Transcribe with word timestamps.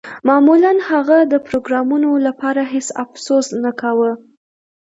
معمولاً 0.27 0.73
هغه 0.89 1.17
د 1.31 1.33
پروګرامرانو 1.47 2.11
لپاره 2.27 2.61
هیڅ 2.73 2.87
افسوس 3.03 3.47
نه 3.63 3.71
کاوه 3.79 4.11